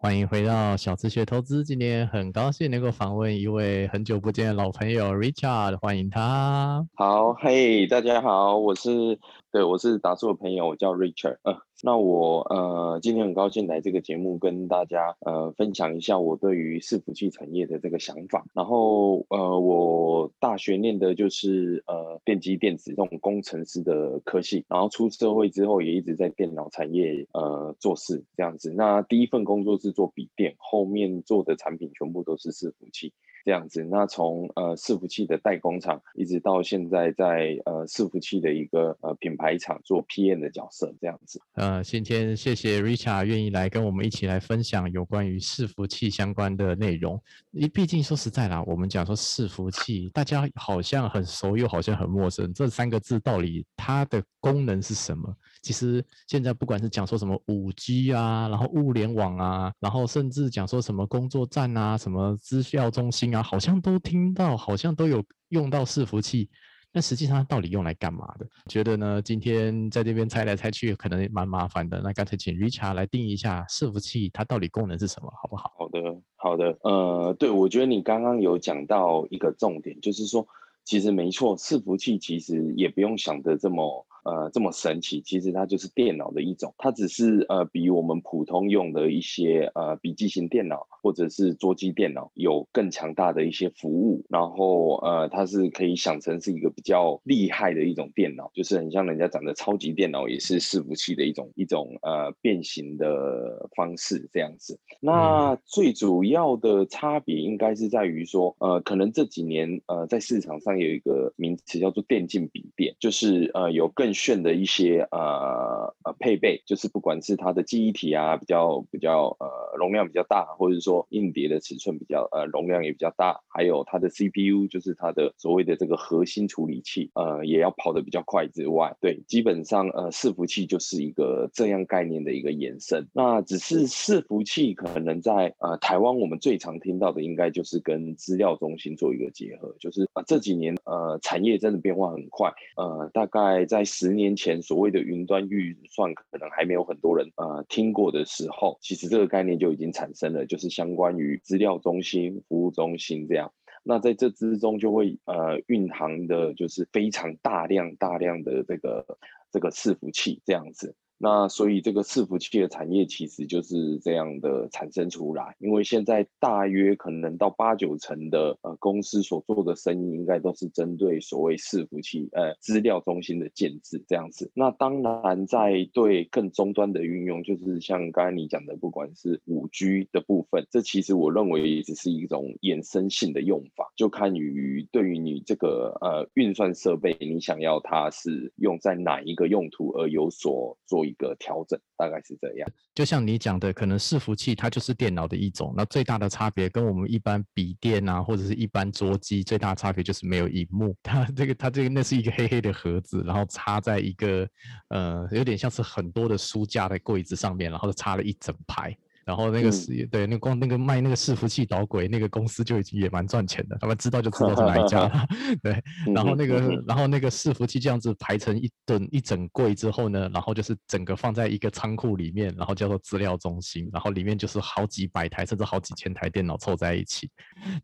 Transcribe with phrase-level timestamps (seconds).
[0.00, 6.86] 欢迎回到小资学投资，今天很高兴能够访问一位很久不见的老朋友 Richard，欢迎他。
[6.94, 9.18] 好，嘿，大家好，我是。
[9.50, 11.38] 对，我是达叔的朋友，我叫 Richard。
[11.42, 18.44] 呃，那我呃今天很高兴来这个节目，跟大家呃分享一下我对于伺服器产业的这个想法。
[18.54, 28.72] 然后呃，我大学念的就是呃电机电子这种工程师的科系，然后出社会之后也一直在电脑产业呃做事这样子。
[28.76, 33.12] 那第一份工作是做笔电，后面做的产品全部都是伺服器。
[33.48, 41.40] 这样子，那从呃伺服器的代工厂，一直到现在在呃伺服器的一个呃品牌厂做 PM 的角色，这样子。
[41.54, 47.18] 呃，今天谢谢 Richard 愿意来跟我们一起来分享有关于伺服器相关的内容。
[47.50, 52.52] 你毕竟说实在啦，我们讲说伺服器，大家好像很熟，又好像很陌生。
[52.52, 55.34] 这三个字到底它的功能是什么？
[55.62, 66.48] 其实现在不管是讲说什么五 G 啊，然后物联网啊，然后甚至讲说什么工作站啊，什么资料中心啊，好像都听到，好像都有用到伺服器。
[66.90, 68.46] 那实际上它到底用来干嘛的？
[68.66, 69.20] 觉得呢？
[69.20, 72.00] 今天在这边猜来猜去，可能蛮麻烦的。
[72.02, 75.70] 那干脆请 Richard 来定一下伺服器它到底功能是什么，好不好？
[75.78, 76.00] 好的，
[76.36, 76.78] 好的。
[76.82, 80.46] 呃，对，我觉得你刚刚有讲到一个重点，就是说，
[80.82, 84.06] 其实没错，伺服器其实也不用想的这么。
[84.24, 104.78] 呃，这么神奇，其实它就是电脑的一种，它只是呃比我们普通用的一些呃笔记型电脑或者是桌机电脑有更强大的一些服务，然后呃它是可以想成是一个比较厉害的一种电脑，就是很像人家讲的超级电脑，也是伺服器的一种一种呃变形的方式这样子。
[105.00, 133.06] 那最主要的差别应该是在于说，呃，可能这几年呃在市场上有一个名词叫做电竞笔电，就是呃有更炫的一些呃呃配备，就是不管是它的记忆体啊比较比较呃容量比较大，或者说硬碟的尺寸比较呃容量也比较大，还有它的 CPU 就是它的所谓的这个核心处理器呃也要跑得比较快之外，对，基本上呃伺服器就是一个这样概念的一个延伸。
[133.12, 144.18] 那只是伺服器可能在呃台湾我们最常听到的应该就是跟资料中心做一个结合，就是啊这几年呃产业真的变化很快，呃大概在十。
[144.18, 153.52] 年前所谓的云端预算可能还没有很多人呃听过的时候，其实这个概念就已经产生了，就是相关于资料中心、服务中心这样。
[153.84, 159.18] 那在这之中就会呃蕴含的就是非常大量大量的这个
[159.52, 160.96] 这个伺服器这样子。
[161.20, 174.48] 那所以这个伺服器的产业其实就是这样的产生出来，因为现在大约可能到八九成的呃公司所做的生意，应该都是针对所谓伺服器呃资料中心的建制这样子。
[174.54, 191.07] 那当然在对更终端的运用，就是像刚才你讲的，不管是五 G 的部分，这其实我认为也只是一种衍生性的用法，就看于对于你这个呃运算设备，你想要它是用在哪一个用途而有所做。
[191.08, 204.48] 一个调整大概是这样，就像你讲的，可能伺服器它就是电脑的一种，那最大的差别跟我们一般笔电啊或者是一般桌机最大的差别就是没有荧幕， 它这个它这个那是一个黑黑的盒子，然后插在一个
[204.88, 208.96] 呃有点像是很多的书架的柜子上面，然后插了一整排。
[209.28, 215.26] 然后那个是，对，那光那个卖那个伺服器导轨那个公司就已经也蛮赚钱的，他们知道就知道是哪一家了。
[215.62, 215.84] 对，
[216.14, 227.30] 然后那个，然后那个伺服器这样子排成一整一整柜之后呢，然后就是整个放在一个仓库里面，然后叫做资料中心，然后里面就是好几百台甚至好几千台电脑凑在一起。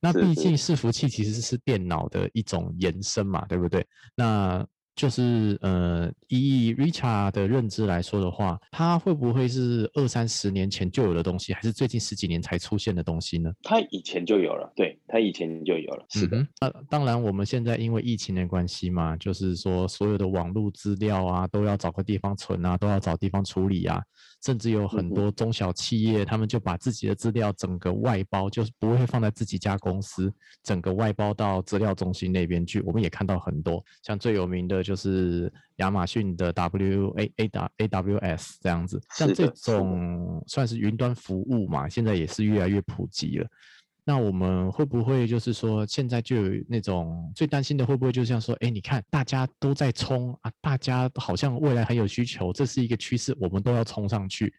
[0.00, 3.87] 那毕竟伺服器其实是电脑的一种延伸嘛，对不对？
[4.17, 13.52] 那就是呃，以 Richard 的认知来说的话，它会不会是二三十年前就有的东西，还是最近十几年才出现的东西呢？
[13.62, 16.06] 它以前就有了，对，它以前就有了。
[16.11, 24.00] 是的，那当然，我们现在因为疫情的关系嘛，就是说所有的网络资料啊，都要找个地方存啊，都要找地方处理啊。
[24.44, 30.31] 甚至有很多中小企业，他们就把自己的资料整个外包，就是不会放在自己家公司，
[30.62, 32.82] 整个外包到资料中心那边去。
[32.82, 43.49] 我们也看到很多，像最有名的就是亚马逊的 W A A W A W S 这样子，像这种算是云端服务嘛，现在也是越来越普及了。
[44.06, 54.53] 那我们会不会就是说，现在就有那种最担心的，会不会就像说，哎，你看大家都在冲啊，大家好像未来很有需求，这是一个趋势，我们都要冲上去，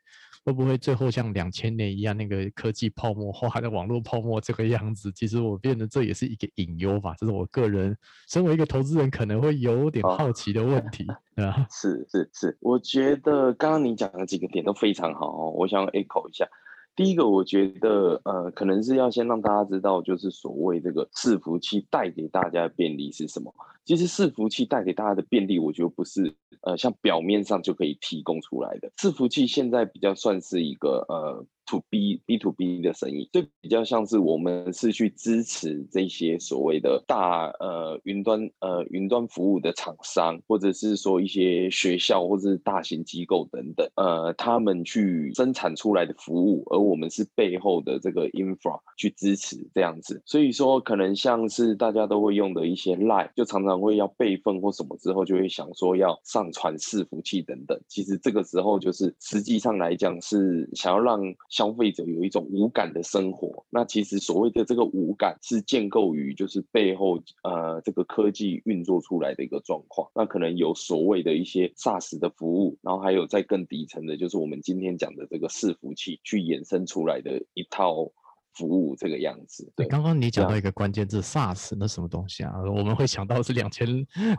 [0.44, 5.12] 会不会最后像两千年一样，那个科技泡沫化的网络泡沫这个样子？
[5.12, 7.96] 其实我变得这也是一个隐忧吧，这是我个人
[8.28, 11.06] 身为一个投资人可能会有点好奇的问题
[11.38, 11.68] 啊。
[11.70, 16.48] 是是是，我觉得刚刚你讲的几个点都非常好哦，我想 echo 一下。
[16.96, 23.54] 第一个，我觉得，呃，可能是要先让大家知道，就是所谓这个伺服器带给大家的便利是什么。
[23.84, 28.90] 其实伺服器带给大家的便利，我觉得不是，呃，像表面上就可以提供出来的。
[28.98, 31.46] 伺服器现在比较算是一个，呃。
[31.66, 50.22] To B B to B 的生意，就比较像是我们是去支持这些所谓的大呃云端呃云端服务的厂商，或者是说一些学校或者是大型机构等等，呃，他们去生产出来的服务，而我们是背后的这个 infra 去支持这样子。
[50.26, 57.80] 所以说，可能像是大家都会用的一些 line，就常常会要备份或什么之后，就会想说要上传伺服器等等。
[57.88, 61.22] 其实这个时候就是实际上来讲是想要让
[61.56, 78.12] 消费者有一种无感的生活，那其实所谓的这个无感是建构于就是背后呃这个科技运作出来的一个状况，那可能有所谓的一些 SaaS 的服务，然后还有在更底层的，就是我们今天讲的这个伺服器去衍生出来的一套
[78.54, 79.72] 服务这个样子。
[79.78, 82.52] 对，刚刚你讲到一个关键字 SaaS，那什么东西啊？
[82.68, 83.88] 我们会想到是两千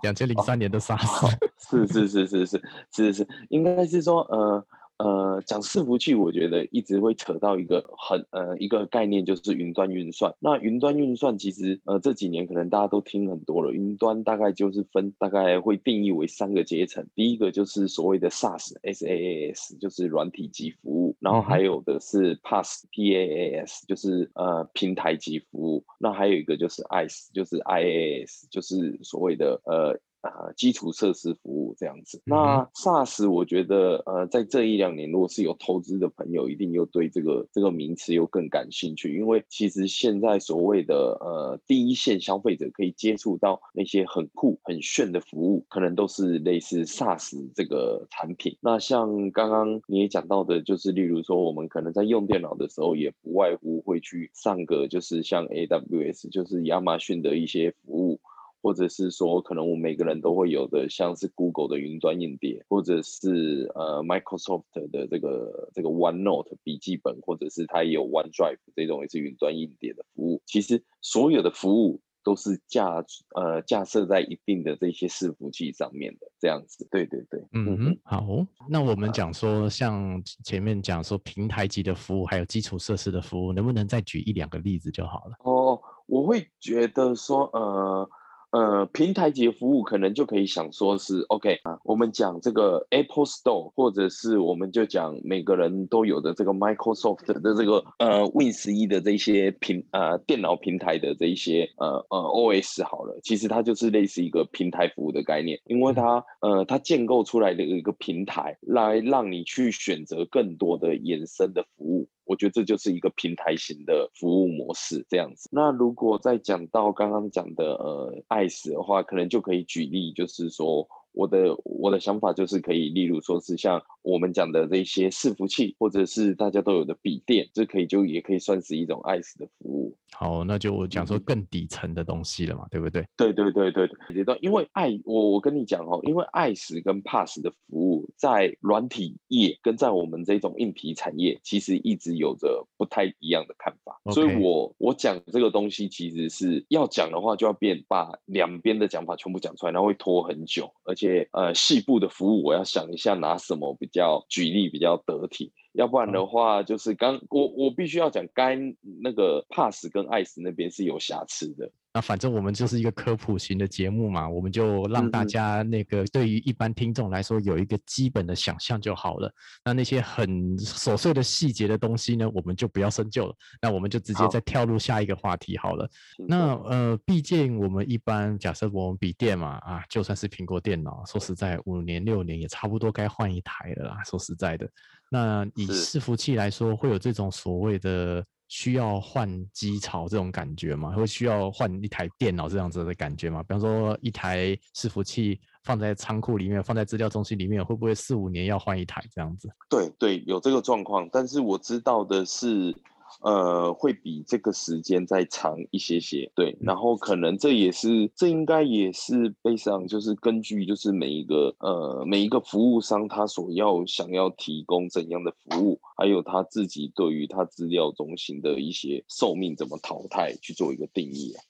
[0.02, 2.62] 两千零三年的 SaaS，是是是是是
[2.92, 4.62] 是是，应该是说呃。
[4.98, 10.34] 呃，讲伺服器，我觉得一直会扯到一个很呃一个概念，就是云端运算。
[10.38, 13.72] 那云端运算其实呃这几年可能大家都听很多了。
[13.72, 30.00] 云端大概就是分大概会定义为三个阶层，第一个就是所谓的 SaaS，SaaS 就是软体级服务，然后还有的是 PaaS，PaaS 就是呃平台级服务，那还有一个就是 IaaS，就是 IaaS 就是所谓的呃。
[30.26, 32.20] 呃，基础设施服务这样子。
[32.24, 48.56] 那 SaaS，我觉得呃，在这一两年，如果是有投资的朋友，一定又对这个这个名词又更感兴趣，因为其实现在所谓的呃第一线消费者可以接触到那些很酷很炫的服务，可能都是类似 SaaS 这个产品。
[48.60, 58.20] 那像刚刚你也讲到的，就是例如说，我们可能在用电脑的时候，也不外乎会去上个，就是像 AWS，就是亚马逊的一些服务。
[58.66, 70.42] 或者是说，可能我们每个人都会有的，像是 Google 的云端硬碟，或者是呃 Microsoft 的这个这个 OneNote 笔记本，或者是它也有 OneDrive 这种也是云端硬碟的服务。
[70.46, 73.04] 其实所有的服务都是架
[73.36, 76.84] 呃架设在一定的这些伺服器上面的，这样子。
[76.90, 78.26] 对对对，嗯哼，好。
[78.68, 85.36] 那我们讲说，像前面讲说平台级的服务，还有基础设施的服务，能不能再举一两个例子就好了？
[85.44, 88.10] 哦，我会觉得说，呃。
[88.52, 112.08] 呃，平台级服务可能就可以想说是 OK 啊，我们讲这个 Apple Store，或者是我们就讲每个人都有的这个 Microsoft 的这个呃 Win 十一的这些平呃电脑平台的这一些呃呃 OS 好了，其实它就是类似一个平台服务的概念，因为它呃它建构出来的一个平台，来让你去选择更多的衍生的服务。
[112.26, 115.48] 我觉得这就是一个平台型的服务模式，这样子。
[115.50, 120.86] 那如果再讲到刚刚讲的呃爱死的话，可能就可以举例，就是说。
[121.16, 129.96] 我的我的想法就是可以，例如说是像我们讲的这些伺服器，或者是大家都有的笔电，这可以就也可以算是一种 IaaS 的服务。
[130.12, 133.06] 好，那就讲说更底层的东西了嘛，对不对？
[133.16, 143.98] 对对对对对，阶段，因为爱我我跟你讲哦，因为 IaaS 跟 PaaS 的服务在软体业跟在我们这种硬体产业，其实一直有着不太一样的看法。
[144.12, 151.05] 所以我我讲这个东西，其实是要讲的话，就要变把两边的讲法全部讲出来，然后会拖很久，而且。
[151.32, 158.56] 呃，细部的服务，我要想一下拿什么比较举例比较得体，要不然的话，就是刚我我必须要讲，该
[159.02, 161.70] 那个 pass 跟 ice 那边是有瑕疵的。
[161.96, 169.32] 那反正我们就是一个科普型的节目嘛，我们就让大家那个对于一般听众来说有一个基本的想象就好了。
[169.64, 173.34] 那那些很琐碎的细节的东西呢，我们就不要深究了。
[173.62, 175.88] 那我们就直接再跳入下一个话题好了。
[176.28, 184.02] 那呃，毕竟我们一般假设我们笔电嘛，啊，就算是苹果电脑，说实在五年六年也差不多该换一台了啦。
[184.04, 184.68] 说实在的，
[185.08, 188.22] 那以伺服器来说，会有这种所谓的。
[188.48, 190.92] 需要换机槽这种感觉吗？
[190.92, 193.42] 会需要换一台电脑这样子的感觉吗？
[193.42, 199.48] 比方说一台伺服器放在仓库里面，放在资料中心里面，会不会四五年要换一台这样子？
[199.68, 202.74] 对对，有这个状况，但是我知道的是。
[203.20, 221.42] 呃，会比这个时间再长一些些，对，然后可能这也是，这应该也是背上，就是根据就是每一个呃每一个服务商他所要想要提供怎样的服务，还有他自己对于他资料中心的一些寿命怎么淘汰去做一个定义啊。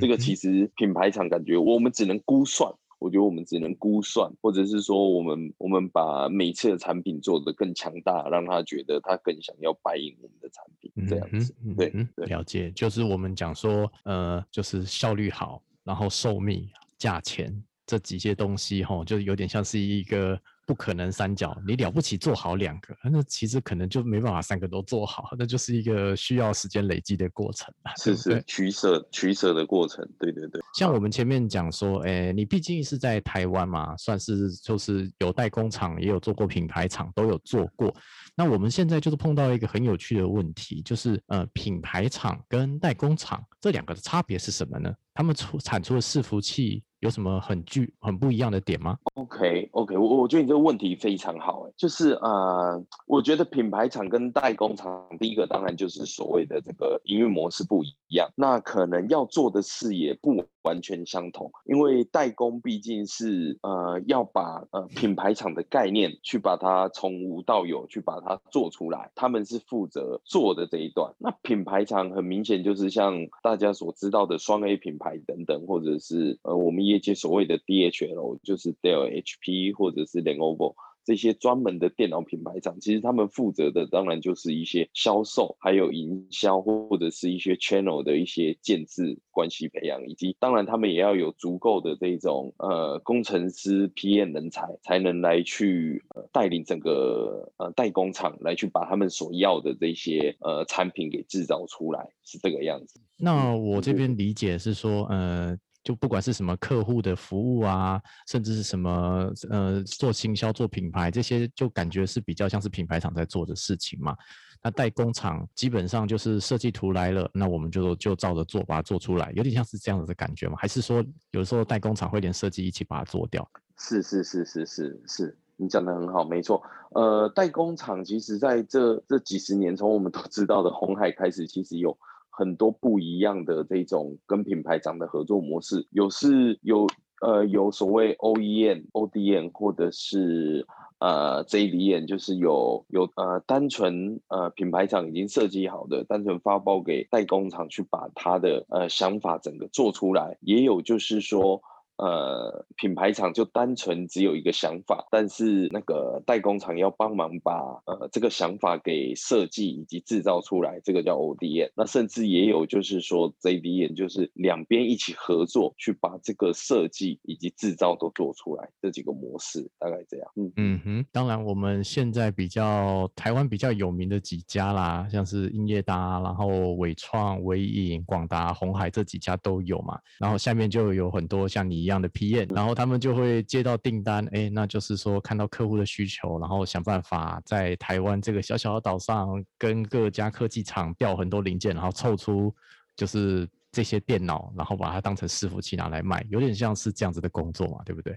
[0.00, 2.72] 这个其实品牌厂感觉我们只能估算。
[3.04, 11.54] 我觉得我们只能估算，或者是说，我们我们把每次的产品做得更强大，让他觉得他更想要拜应我们的产品，这样子。
[11.76, 11.92] 对，
[12.24, 20.40] 了解，就是我们讲说，呃，就是效率好，然后寿命、价钱这几些东西，哈，就有点像是一个。
[20.66, 30.60] 不可能三角，你了不起做好两个，那其实可能就没办法三个都做好，那就是一个需要时间累积的过程是是取舍取舍的过程，对对对。
[30.74, 37.94] 像我们前面讲说，哎，你毕竟是在台湾嘛，算是就是有代工厂，也有做过品牌厂，都有做过。
[38.34, 44.92] 那我们现在就是碰到一个很有趣的问题，就是呃，品牌厂跟代工厂这两个的差别是什么呢？
[45.12, 46.82] 他们出产出的伺服器。
[47.04, 60.32] 有什么很具很不一样的点吗？OK OK，我我觉得你这个问题非常好，就是呃，我觉得品牌厂跟代工厂，第一个当然就是所谓的这个营运模式不一样，那可能要做的事也不
[60.64, 71.12] 完全相同，因为代工毕竟是呃要把呃品牌厂的概念去把它从无到有去把它做出来，他们是负责做的这一段。
[71.18, 76.84] 那品牌厂很明显就是像大家所知道的双 A 品牌等等，或者是呃我们。
[76.84, 80.74] 业界所谓的 DHL 就是 Dell、HP 或者是 Lenovo。
[81.04, 103.00] 这些专门的电脑品牌厂，其实他们负责的当然就是一些销售，还有营销，或者是一些 channel 的一些建制关系培养，以及当然他们也要有足够的这种呃工程师 PM 人才，才能来去呃带领整个呃代工厂来去把他们所要的这些呃产品给制造出来，是这个样子。
[103.18, 105.58] 那我这边理解是说，呃。
[105.84, 114.16] 就不管是什么客户的服务啊，甚至是什么呃做行销、做品牌这些，就感觉是比较像是品牌厂在做的事情嘛。
[114.62, 120.56] 那代工厂基本上就是设计图来了，那我们就就照着做，把它做出来，有点像是这样子的感觉吗？
[120.58, 123.46] 还是说有时候代工厂会连设计一起把它做掉？
[123.78, 126.62] 是是是是是是，你讲的很好，没错。
[126.94, 131.94] 呃，代工厂其实在这这几十年，从我们都知道的红海开始，其实有。
[132.36, 136.86] 很多不一样的这种跟品牌厂的合作模式，有是有
[137.20, 140.66] 呃有所谓 O E N、ODM 或者是
[140.98, 151.62] 呃 JDM，就是有有呃单纯呃品牌厂已经设计好的，单纯发包给代工厂去把他的呃想法整个做出来，也有就是说。
[151.96, 157.52] 呃，品牌厂就单纯只有一个想法，但是那个代工厂要帮忙把
[157.86, 161.70] 呃这个想法给设计以及制造出来，这个叫 ODM。
[161.76, 170.28] 那甚至也有就是说 JDM，就是两边一起合作去把这个设计以及制造都做出来，这几个模式大概这样。
[170.34, 179.96] 嗯嗯哼，当然我们现在比较台湾比较有名的几家啦，像是英业达，然后伟创、伟影、广达、红海这几家都有嘛。
[180.18, 181.83] 然后下面就有很多像你。
[181.84, 192.50] 一样的批验，然后他们就会接到订单，哎，那就是说看到客户的需求，然后想办法在台湾这个小小的岛上，跟各家科技厂调很多零件，然后凑出
[192.96, 198.16] 就是这些电脑，然后把它当成伺服器拿来卖，有点像是这样子的工作嘛，对不对？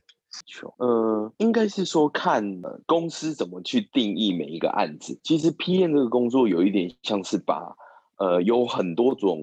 [0.77, 2.41] 呃，应该是说看
[2.85, 5.19] 公司怎么去定义每一个案子。
[5.23, 7.75] 其实批验这个工作有一点像是把
[8.17, 9.41] 呃有很多种。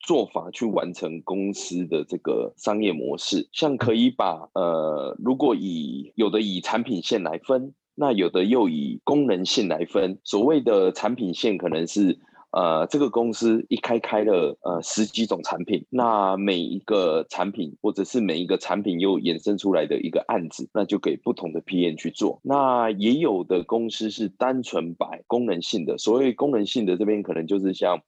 [0.00, 10.18] 做法去完成公司的这个商业模式，像可以把呃，如果以有的以产品线来分，那有的又以功能性来分。
[10.24, 12.18] 所谓的产品线可能是
[12.52, 22.40] 呃，这个公司一开开了呃十几种产品，那每一个产品或者是每一个产品又衍生出来的一个案子，那就给不同的 P N 去做。
[22.44, 28.00] 那也有的公司是单纯摆功能性的，所谓功能性的这边可能就是像。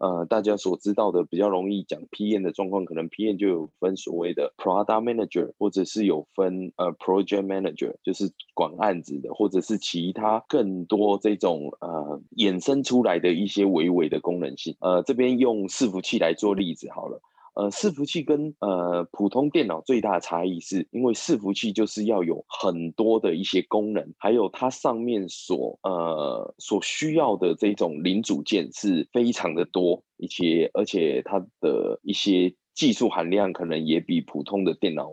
[0.00, 14.74] 呃，大家所知道的比较容易讲 PM 的状况，可能 PM 就有分所谓的 Product Manager，或者是有分呃 Project Manager，就是管案子的，或者是其他更多这种呃衍生出来的一些微微的功能性。
[14.80, 17.20] 呃，这边用伺服器来做例子好了。
[17.60, 35.10] 呃，伺服器跟呃普通电脑最大的差异是，因为伺服器就是要有很多的一些功能，还有它上面所呃所需要的这种零组件是非常的多，一些而且它的一些技术含量可能也比普通的电脑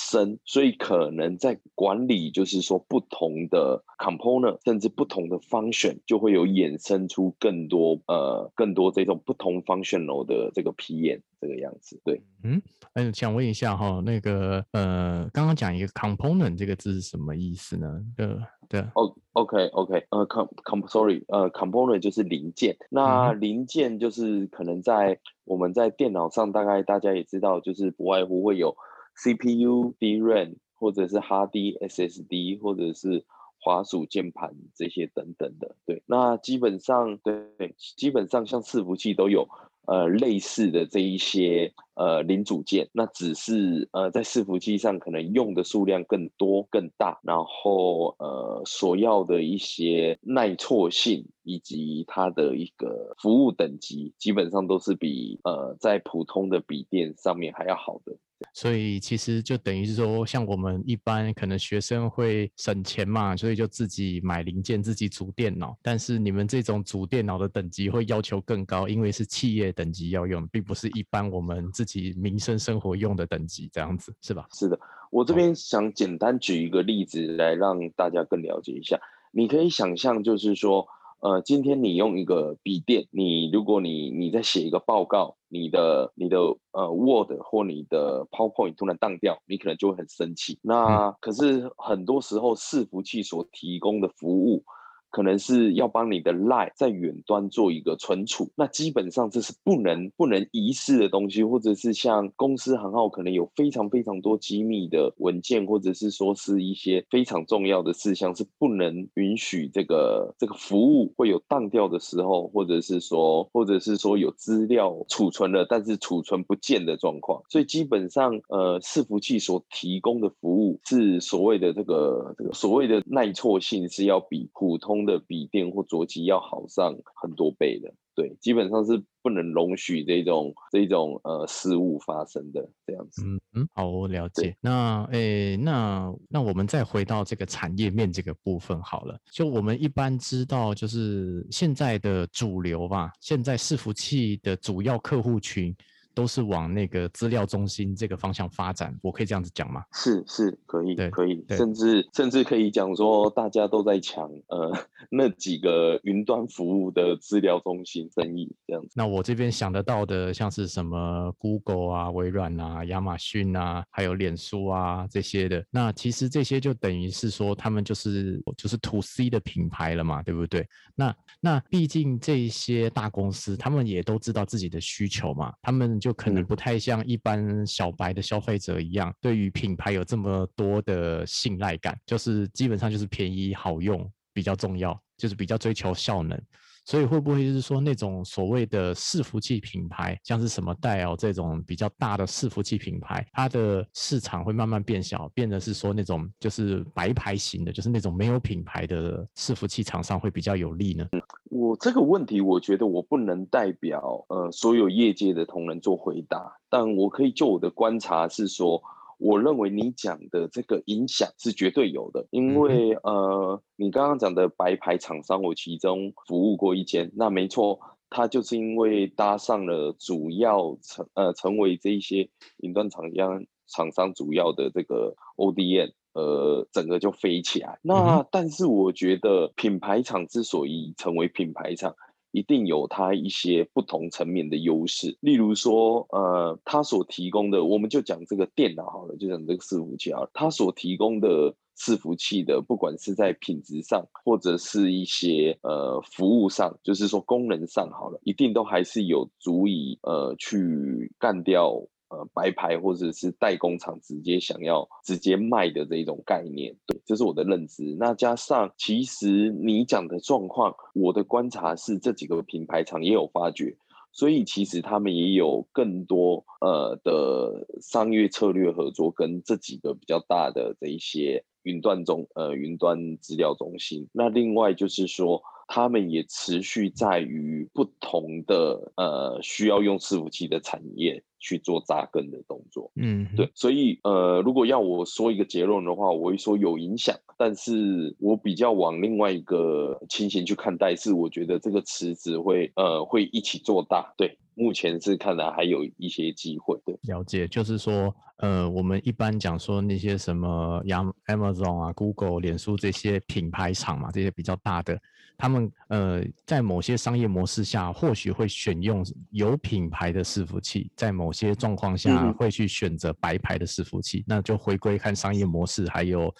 [0.00, 12.00] 深，所以可能在管理就是说不同的 component，甚至不同的 function，就会有衍生出更多呃更多这种不同 functional 的这个 PM 这个样子。
[12.04, 12.62] 对，嗯，
[12.94, 18.00] 嗯，想问一下哈，那个呃，刚刚讲一个 component 这个字是什么意思呢？
[18.16, 18.28] 对
[18.68, 18.80] 对。
[18.94, 28.76] 哦，OK，OK，呃，com com，sorry，呃，component 就是零件，那零件就是可能在我们在电脑上，大概大家也知道，就是不外乎会有。
[29.22, 33.24] CPU、DRAM 或者是 Hard SSD 或者是
[33.60, 39.48] 滑鼠、键盘这些等等的，对，那基本上对，基本上像伺服器都有
[39.86, 58.16] 呃类似的这一些呃零组件，那只是呃在伺服器上可能用的数量更多更大，然后呃所要的一些耐挫性以及它的一个服务等级，基本上都是比呃在普通的笔电上面还要好的。
[58.52, 65.76] 所以其实就等于是说，像我们一般可能学生会省钱嘛，所以就自己买零件，自己组电脑。
[65.82, 74.46] 但是你们这种组电脑的等级会要求更高，因为是企业等级要用，并不是一般我们自己民生生活用的等级，这样子是吧？
[74.52, 74.78] 是的，
[75.10, 79.00] 我这边想简单举一个例子来让大家更了解一下。
[79.30, 80.86] 你可以想象，就是说。
[81.20, 86.38] 呃，今天你用一个笔电，你如果你你在写一个报告，你的你的
[86.72, 90.58] 呃 Word 或你的 PowerPoint 突然当掉，你可能就会很生气。
[90.62, 94.62] 那可是很多时候伺服器所提供的服务。
[95.10, 133.22] 可能是要帮你的 Line 在远端做一个存储，那基本上这是不能不能遗失的东西，或者是像公司行号可能有非常非常多机密的文件，或者是说是一些非常重要的事项是不能允许这个这个服务会有当掉的时候，或者是说或者是说有资料储存了但是储存不见的状况，所以基本上呃伺服器所提供的服务是所谓的这个这个所谓的耐挫性是要比普通的笔电或桌机要好上很多倍的，对，基本上是不能容许这种这种呃失误发生的这样子。
[133.24, 134.56] 嗯嗯，好，我了解。
[134.60, 139.18] 那诶，那那我们再回到这个产业面这个部分好了。
[139.30, 145.74] 就我们一般知道，就是现在的主流吧，现在伺服器的主要客户群。
[146.18, 149.84] 都是往那个资料中心这个方向发展，我可以这样子讲吗？
[149.92, 154.76] 是是，可以，对可以，甚至甚至可以讲说，大家都在抢呃
[155.08, 158.88] 那几个云端服务的资料中心生意这样子。
[158.96, 170.66] 那我这边想得到的，像是什么 Google 啊、微软啊、亚马逊啊，还有脸书啊这些的，那其实这些就等于是说，他们就是就是 To C 的品牌了嘛，对不对？
[170.96, 176.07] 那那毕竟这些大公司，他们也都知道自己的需求嘛，他们就。
[176.08, 186.40] 就可能不太像一般小白的消费者一样，对于品牌有这么多的信赖感，就是基本上就是便宜好用比较重要，就是比较追求效能。
[186.88, 201.06] 所以会不会就是说那种所谓的伺服器品牌，像是什么戴尔这种比较大的伺服器品牌，它的市场会慢慢变小，变得是说那种就是白牌型的，就是那种没有品牌的伺服器厂商会比较有利呢？
[201.50, 208.82] 我这个问题，我觉得我不能代表呃所有业界的同仁做回答，但我可以就我的观察是说。
[209.18, 222.28] 我认为你讲的这个影响是绝对有的，因为呃，你刚刚讲的白牌厂商，我其中服务过一间，那没错，他就是因为搭上了主要成呃成为这一些
[222.58, 223.28] 云端厂家
[223.66, 227.78] 厂商主要的这个 ODM，呃，整个就飞起来。
[227.82, 231.94] 那但是我觉得品牌厂之所以成为品牌厂。
[232.38, 251.82] 一定有它一些不同层面的优势，例如说，呃，它所提供的，我们就讲这个电脑好了，就讲这个伺服器啊，它所提供的伺服器的，不管是在品质上，或者是一些呃服务上，就是说功能上好了，一定都还是有足以呃去干掉。
[252.10, 257.94] 呃，白牌或者是代工厂直接想要直接卖的这一种概念，对，这是我的认知。
[257.98, 263.76] 那加上，其实你讲的状况，我的观察是这几个品牌厂也有发觉，
[264.10, 274.08] 所以其实他们也有更多呃的商业策略合作，跟这几个比较大的这一些云端中呃云端资料中心。
[274.12, 275.42] 那另外就是说。
[275.68, 281.22] 他们也持续在于不同的呃需要用伺服器的产业。
[281.40, 305.00] 去做扎根的动作，嗯，对，所以呃，如果要我说一个结论的话，我会说有影响，但是我比较往另外一个情形去看待，是我觉得这个池子会呃会一起做大，对，目前是看来还有一些机会，对，了解，就是说呃，我们一般讲说那些什么亚 Amazon 啊、Google、脸书这些品牌厂嘛，这些比较大的。
[305.38, 314.24] 他们呃，在某些商业模式下，或许会选用有品牌的伺服器；在某些状况下，会去选择白牌的伺服器。
[314.26, 316.34] 那就回归看商业模式，还有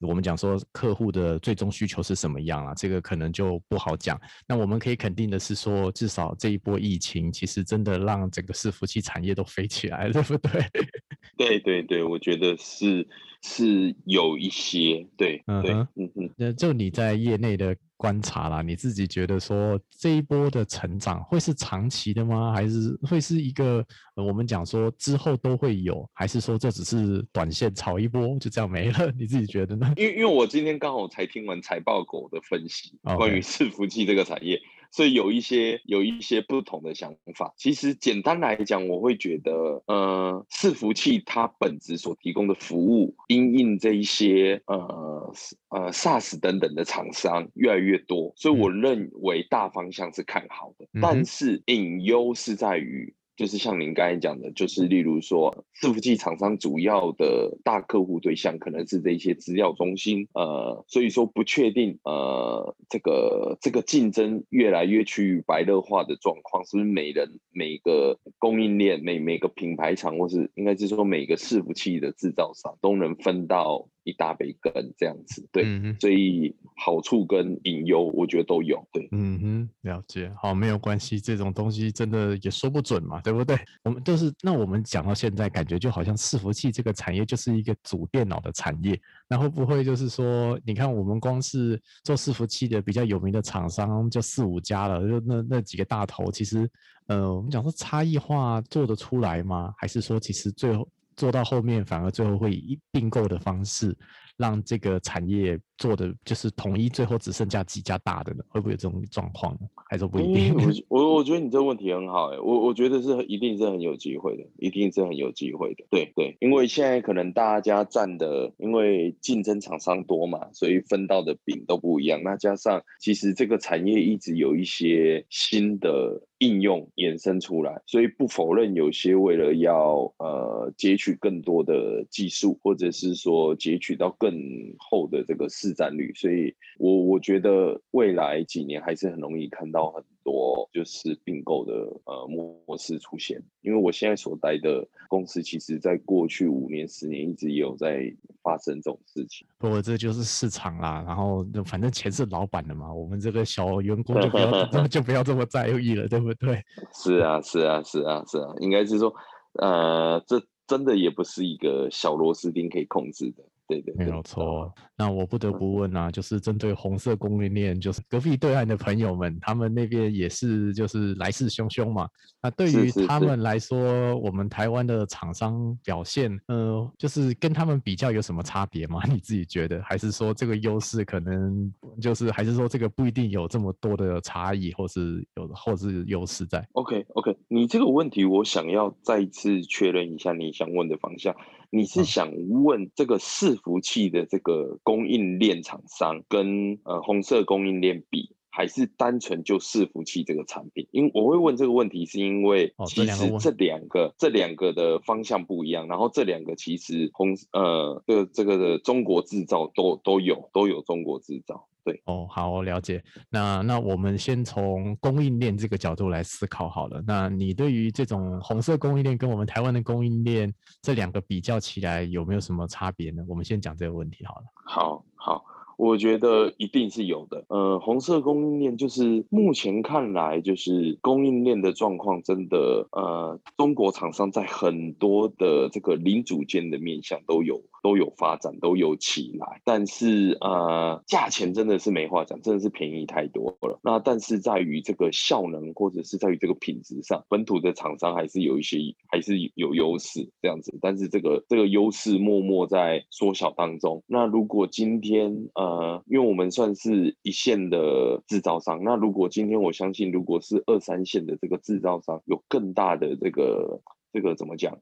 [0.00, 2.74] 我们讲说客户的最终需求是什么样啊。
[2.74, 4.20] 这个可能就不好讲。
[4.46, 10.62] 那我们可以肯定的是说，至少这一波疫情，其实真的让整个伺服器产业都飞起来了，对不对？
[11.38, 13.08] 对对对，我觉得是
[13.42, 17.76] 是有一些对，嗯嗯嗯，那就你在业内的。
[17.94, 22.52] 观察啦，你自己觉得说这一波的成长会是长期的吗？
[22.52, 26.04] 还是会是一个我们讲说之后都会有？
[26.12, 29.08] 还是说这只是短线炒一波就这样没了？
[29.16, 29.94] 你自己觉得呢？
[29.96, 34.60] 因为因为我今天刚好才听完财报狗的分析，关于伺服器这个产业。
[34.92, 37.52] 所以有一些有一些不同的想法。
[37.56, 45.34] 其实简单来讲，我会觉得，呃，伺服器它本质所提供的服务，因应这一些呃
[45.70, 50.86] 呃 SaaS 等等的厂商越来越多，所以我认为大方向是看好的。
[51.00, 53.12] 但是隐忧是在于。
[53.36, 73.88] 就是像您刚才讲的，就是例如说，伺服器厂商主要的大客户对象可能是这些资料中心，呃，所以说不确定，呃，这个这个竞争越来越趋于白热化的状况，是不是每人每个供应链每每个品牌厂，或是应该是说每个伺服器的制造商都能分到。
[74.04, 75.64] 一大杯羹这样子，对，
[76.00, 83.56] 所以好处跟隐忧，我觉得都有，对，嗯哼，了解，好，没有关系，这种东西真的也说不准嘛，对不对？
[83.84, 96.68] 我们就是，那我们讲到现在，感觉就好像伺服器这个产业就是一个主电脑的产业，那会不会就是说，你看我们光是做伺服器的比较有名的厂商就四五家了，就那那几个大头，其实，
[97.06, 99.72] 呃，我们讲说差异化做得出来吗？
[99.76, 100.88] 还是说其实最后？
[101.22, 103.96] 做到后面，反而最后会以并购的方式，
[104.36, 108.44] 让这个产业做的就是统一，最后只剩下几家大的呢？
[108.48, 109.62] 会不会有这种状况呢？
[109.90, 110.54] 还是不一定？
[110.88, 115.84] 我 我我觉得你这个问题很好，哎，我我觉得是一定是很有机会的，一定是很有机会的。
[115.90, 122.22] 对对，因为现在可能大家占的，因为竞争厂商多嘛，所以分到的饼都不一样。
[122.22, 126.22] 那加上其实这个产业一直有一些新的。
[126.42, 134.34] 应用衍生出来，所以不否认有些为了要呃截取更多的技术，或者是说截取到更
[134.76, 140.02] 厚的这个市占率，所以我我觉得未来几年还是很容易看到很。
[140.24, 141.72] 多就是并购的
[142.04, 148.04] 呃模式出现，因为我现在所待的公司，其实在过去五年、十年一直也有在
[148.40, 149.44] 发生这种事情。
[149.58, 156.64] 不过这就是市场啦，然后反正钱是老板的嘛，我们这个小员工就不要 就不要这么在意了，对不对？
[156.94, 159.12] 是啊，是啊，是啊，是啊，应该是说，
[159.54, 163.42] 呃，这真的也不是一个小螺丝钉可以控制的。
[163.68, 164.72] 对对，没有错。
[164.96, 172.08] 那我不得不问啊，就是针对红色供应链，就是隔壁对岸的朋友们，他们那边也是就是来势汹汹嘛。
[172.42, 179.00] 那对于他们来说，我们台湾的厂商表现，呃，就是跟他们比较有什么差别吗？
[179.08, 191.34] 你自己觉得，还是说这个优势可能就是，还是说这个不一定有这么多的差异，或是有，或是优势在？OK OK，你这个问题我想要再一次确认一下你想问的方向。
[191.74, 200.86] 你是想问这个伺服器的这个供应链厂商跟呃红色供应链比，还是单纯就伺服器这个产品？
[200.92, 211.66] 因为我会问这个问题，是因为其实这两个这两个的方向不一样，然后这两个其实红呃这个这个的中国制造都都有都有中国制造。
[211.84, 213.02] 对哦，好了解。
[213.28, 217.02] 那那我们先从供应链这个角度来思考好了。
[217.04, 223.24] 那你对于这种红色供应链跟我们台湾的供应链这两个比较起来，有没有什么差别呢？
[223.26, 224.42] 我们先讲这个问题好了。
[224.64, 225.44] 好，好。
[225.82, 227.44] 我觉得一定是有的。
[227.48, 239.60] 呃，红色供应链就是目前看来，就是供应链的状况真的，呃，中国厂商在很多的这个零组件的面向都有都有发展，都有起来。
[239.64, 243.78] 但是呃，价钱真的是没话讲，真的是便宜太多了。
[243.82, 250.78] 那但是在于这个效能，或者是在于这个品质上，本土的厂商还是有一些还是有优势这样子。
[250.80, 254.02] 但是这个这个优势默默在缩小当中。
[254.06, 263.80] 那如果今天呃，因为我们算是一线的制造商，那如果今天我相信，如果是二三线的这个制造商有更大的这个
[264.12, 264.78] 这个怎么讲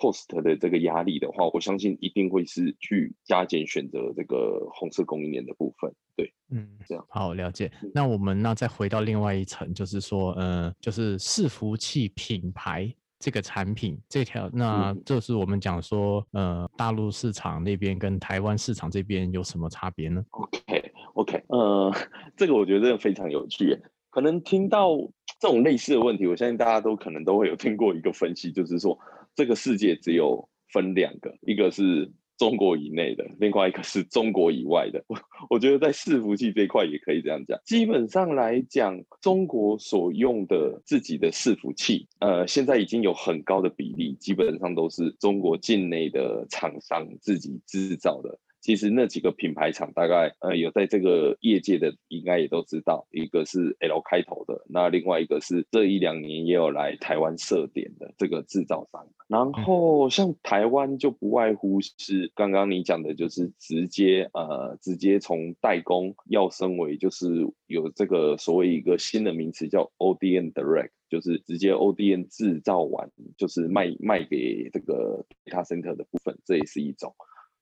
[0.00, 5.92] ？cost 的这个压力的话，我相信一定会是去加减选择这个红色供应链的部分。
[6.16, 7.70] 对，嗯，这样好了解。
[7.94, 21.94] 那我们那再回到另外一层，就是说，呃，就是伺服器品牌这个产品这条，那就是我们讲说，呃，大陆市场那边跟台湾市场这边有什么差别呢？OK，OK， 呃，
[22.38, 23.78] 这个我觉得非常有趣。
[24.08, 24.96] 可能听到
[25.38, 28.98] 这种类似的问题，我相信大家都可能都会有听过一个分析，就是说。
[29.40, 35.02] 这个世界只有分两个，一个是中国以内的，另外一个是中国以外的。
[35.06, 37.58] 我 我觉得在伺服器这一块也可以这样讲。
[37.64, 48.38] 基本上来讲，中国所用的自己的伺服器，呃，现在已经有很高的比例，基本上都是中国境内的厂商自己制造的。
[48.60, 59.08] 其实那几个品牌厂大概呃有在这个业界的应该也都知道，一个是 L 开头的，那另外一个是这一两年也有来台湾设点的这个制造商。
[59.28, 77.14] 然后像台湾就不外乎是刚刚你讲的，就是直接呃直接从代工要升为就是有这个所谓一个新的名词叫 ODN Direct，就是直接 ODN 制造完就是卖卖给这个 data center 的部分，这也是一种。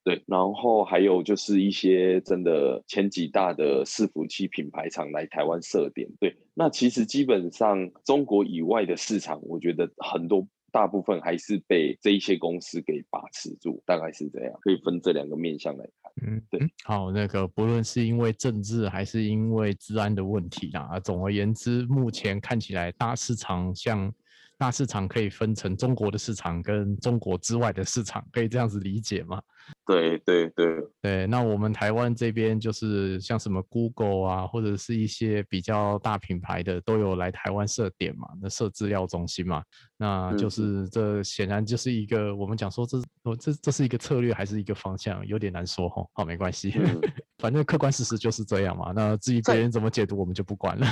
[0.04, 6.08] 对，然后还有就是一些真的前几大的伺服器品牌厂来台湾设点。
[6.18, 16.12] 对，那其实基本上中国以外的市场，我觉得很多大部分还是被这一些公司给把持住，大概是这样，可以分这两个面向来看。
[16.26, 16.60] 嗯，对。
[16.84, 24.12] 好，那个不论是因为政治还是因为治安的问题啊，总而言之，目前看起来大市场像。
[24.60, 29.40] 大市场可以分成中国的市场跟中国之外的市场，可以这样子理解吗？
[29.86, 39.62] 对对对对，那我们台湾这边就是像什么 Google 啊，或者是一些比较大品牌的都有来台湾设点嘛，那设资料中心嘛，
[39.96, 42.98] 那就是这显然就是一个我们讲说这
[43.36, 46.04] 这这是一个策略还是一个方向，有点难说哈。
[46.12, 46.72] 好，没关系，
[47.38, 48.92] 反正客观事实就是这样嘛。
[48.94, 50.86] 那至于别人怎么解读，我们就不管了。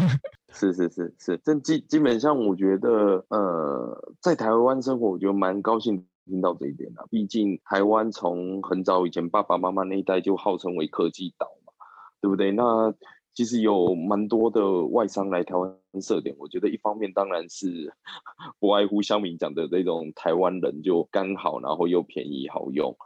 [0.52, 7.06] 是是是是，这基基本上我觉得，呃，在台湾生活，我觉得蛮高兴听到这一点的。
[7.10, 11.72] 毕竟台湾从很早以前爸爸妈妈那一代就号称为科技岛嘛，
[12.20, 12.52] 对不对？
[12.52, 12.92] 那
[13.32, 17.92] 其实有蛮多的外商来台湾设点，我觉得一方面当然是
[18.58, 22.96] 不外乎乡民讲的这种台湾人就刚好，然后又便宜好用。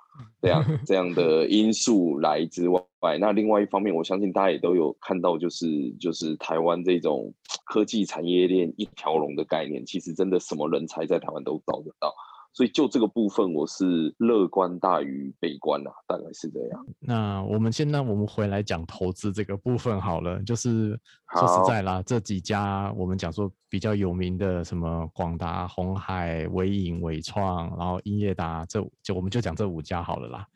[0.40, 7.33] 这样 这样的因素来之外，那另外一方面，我相信大家也都有看到，就是就是台湾这种
[7.64, 12.14] 科技产业链一条龙的概念，其实真的什么人才在台湾都找得到。
[12.52, 16.86] 所以就这个部分，我是乐观大于悲观啊，大概是这样。
[16.98, 20.98] 那我们现在我们回来讲投资这个部分好了，就是
[21.38, 30.46] 说实在啦，这几家我们讲说比较有名的，什么广达、红海、微影、伟创，然后英业达，这就我们就讲这五家好了啦。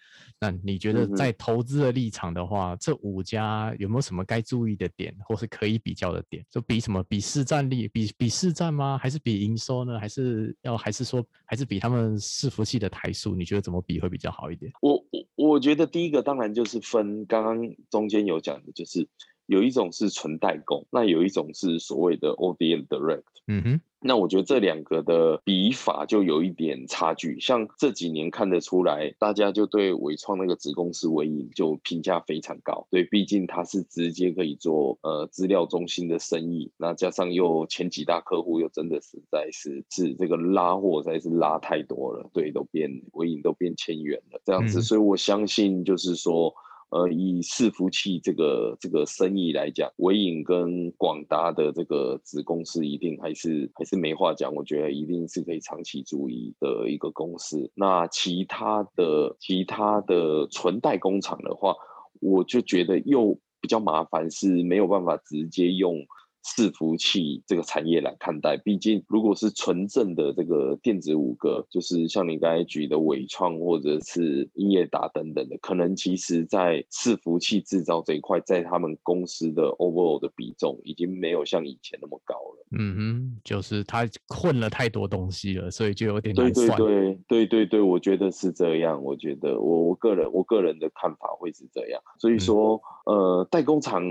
[0.41, 6.45] 那你觉得在投资的立场的话，这五家有没有什么该注意的点，或是可以比较的点？
[6.51, 7.03] 就比什么？
[7.05, 7.89] 比市占率？
[7.89, 8.99] 比比市占吗？
[9.01, 9.99] 还是比营收呢？
[9.99, 13.35] 还是要还是说还是比他们伺服器的台数？
[13.35, 14.73] 你觉得怎么比会比较好一点？
[14.81, 14.95] 我
[15.37, 17.59] 我我觉得第一个当然就是分刚刚
[17.91, 19.07] 中间有讲的，就是
[19.47, 23.23] 有一种是纯代工，那有一种是所谓的 ODM Direct。
[23.47, 23.81] 嗯哼。
[24.07, 46.55] 那我觉得这两个的比法就有一点差距，像这几年看得出来，大家就对伟创那个子公司伟影就评价非常高，对，毕竟它是直接可以做呃资料中心的生意，那加上又前几大客户又真的实在是是这个拉货实在是拉太多了，对，都变伟影都变千元了这样子，所以我相信就是说。
[46.95, 57.69] 呃，以伺服器这个这个生意来讲，伟影跟广达的这个子公司一定还是还是没话讲，我觉得一定是可以长期注意的一个公司。
[57.75, 61.75] 那其他的其他的纯代工厂的话，
[62.21, 65.97] 我就觉得又比较麻烦，是没有办法直接用
[66.45, 68.57] 伺服器这个产业来看待。
[68.59, 82.67] 毕竟，如果是纯正的这个电子五个，就是像你刚才举的伟创或者是英业达等等的，可能其实在伺服器制造这一块，在他们公司的 overall 的比重已经没有像以前那么高了。
[82.77, 86.79] 嗯哼，就是他混了太多东西了，所以就有点对对难算。
[86.79, 89.03] 对对对对，我觉得是这样。
[89.03, 92.03] 我觉得我我个人我个人的看法会是这样。
[92.19, 94.03] 所以说，呃，代工厂。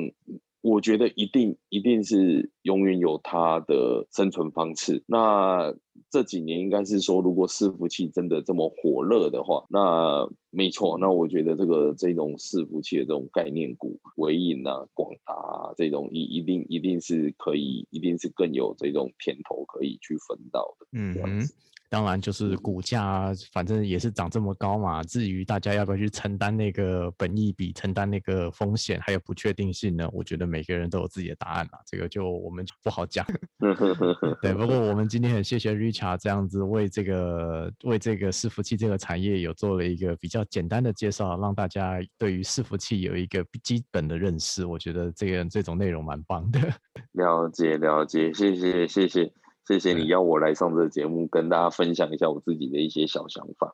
[0.63, 5.03] 我觉得一定一定是永远有它的生存方式。
[5.05, 5.73] 那
[6.09, 10.97] 这几年应该是说，如果伺服器真的这么火热的话，那没错。
[10.99, 20.87] 那我觉得这个这种伺服器的这种概念股，伟影啊、广达啊这种，一一定一定是可以，一定是更有这种甜头可以去分到的。
[20.93, 21.47] 嗯。
[21.89, 25.03] 当然就是股价，反正也是涨这么高嘛。
[25.03, 30.09] 至于大家要不要去承担那个本益比、承担那个风险，还有不确定性呢？
[30.11, 33.23] 我觉得每个人都有自己的答案啦，这个就我们不好讲。
[34.41, 44.65] 对，不过我们今天很谢谢 Richard 这样子为这个为这个伺服器这个产业有做了一个比较简单的介绍，让大家对于伺服器有一个基本的认识。
[44.65, 46.59] 我觉得这个这种内容蛮棒的。
[47.13, 49.33] 了解了解，谢谢谢谢
[49.67, 53.73] 谢谢你邀我来上这个节目，跟大家分享一下我自己的一些小想法。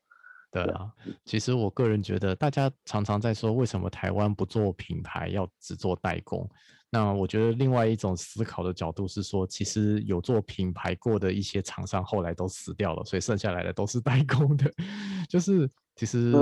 [0.51, 0.91] 对啊，
[1.25, 6.49] 其实我个人觉得，大家常常在说为什么台湾不做品牌，要只做代工。
[6.91, 14.71] 那我觉得另外一种思考的角度是说，其实有做品牌过的一些厂商后来都死掉了，所以剩下来的都是代工的。
[15.30, 16.34] 就是其实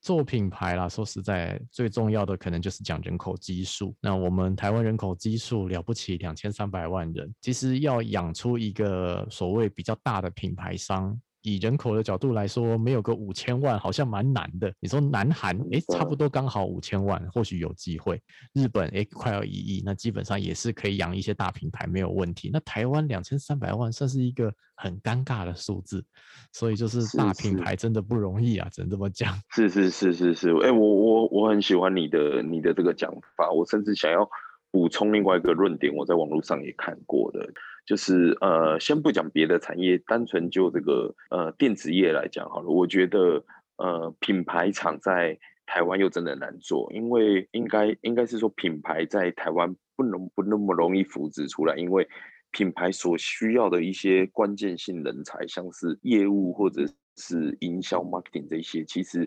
[0.00, 3.92] 做品牌啦，说实在，最重要的可能就是讲人口基数。
[4.00, 11.18] 那我们台湾人口基数了不起，两千三百万人，其实要养出一个所谓比较大的品牌商。
[11.46, 14.72] 以人口的角度来说，没有个五千万好像蛮难的。
[14.80, 18.20] 你说南韩，诶，差不多刚好五千万，或许有机会。
[18.52, 22.50] 日本，诶，快要一亿，那基本上也是可以养一些大品牌，没有问题。
[22.52, 26.04] 那台湾两千三百万算是一个很尴尬的数字，
[26.52, 29.32] 所以就是是大品牌真的不容易啊，只能这么讲。
[29.54, 34.28] 是是是是是，哎、我我我很喜欢你的你的这个讲法，我甚至想要
[34.76, 37.48] 补充另外一个论点，我在网络上也看过的，
[37.86, 43.42] 就是呃，先不讲别的产业，单纯就这个呃电子业来讲好了，我觉得
[43.78, 52.06] 呃品牌厂在台湾又真的难做，因为应该应该是说品牌在台湾不能不那么容易扶植出来，因为
[52.50, 56.86] 品牌所需要的一些关键性人才，像是业务或者
[57.16, 59.26] 是营销 marketing 这些，其实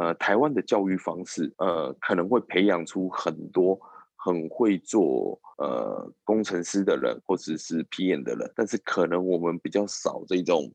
[0.00, 3.78] 呃台湾的教育方式呃可能会培养出很多
[4.18, 10.70] 很会做呃工程师的人或者是 PM 的人，但是可能我们比较少这种。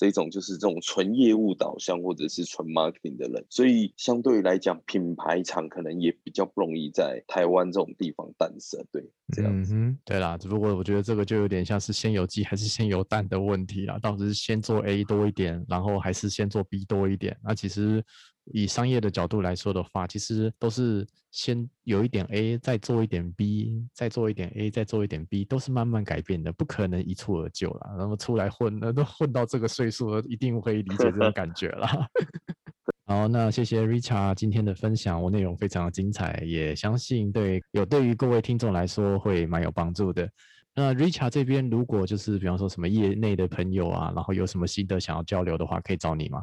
[0.00, 8.82] 这种就是这种纯业务导向或者是纯 marketing 的人，所以相对来讲，品牌厂可能也比较不容易在台湾这种地方诞生。
[8.90, 9.04] 对，
[9.36, 9.74] 这样子。
[9.74, 17.38] 嗯哼，对啦，只不过我觉得这个就有点像是先有鸡还是先有蛋的问题啦，到底是先做 A 多一点，然后还是先做 B 多一点？
[17.44, 18.02] 那其实
[18.46, 27.94] 以商业的角度来说的话，其实都是先有一点 A，再做一点 B，再做一点 A，再做一点 B，都是慢慢改变的，不可能一蹴而就了。
[27.96, 31.86] 那么出来混，那 都混到这个岁数了，一定会理解这种感觉了。
[33.06, 40.28] 好，那谢谢 Richard 今天的分享，我内容非常的精彩，也相信对有对于各位听众来说会蛮有帮助的。
[40.72, 46.40] 那 Richard 这边如果就是比方说什么业内的朋友啊，然后有什么心得想要交流的话，可以找你吗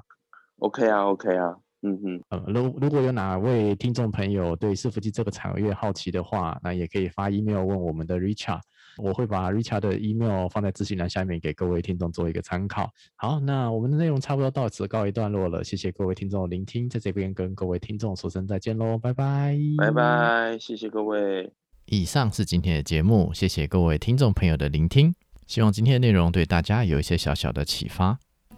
[0.60, 8.60] ？OK 啊，OK 啊，嗯哼，呃，如如果有哪位听众朋友对伺服器这个产业好奇的话，那也可以发 email 问我们的 Richard，
[8.98, 12.90] 我会把 Richard 的 email 放在资讯栏下面给各位听众做一个参考。
[13.16, 19.92] 好，那我们的内容差不多到此告一段落了，谢谢各位听众的聆听，在这边跟各位听众说声再见喽，拜拜，拜。
[19.92, 21.54] 拜，谢谢各位。
[21.86, 25.14] 以上是今天的节目，谢谢各位听众朋友的聆听，
[25.46, 28.18] 希望今天的内容对大家有一些小小的启发。